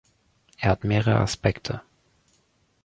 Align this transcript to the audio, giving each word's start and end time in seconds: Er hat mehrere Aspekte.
Er 0.57 0.71
hat 0.71 0.83
mehrere 0.83 1.19
Aspekte. 1.19 1.83